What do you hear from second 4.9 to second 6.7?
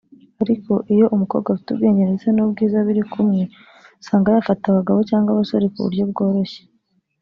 cyangwa abasore ku buryo bworoshye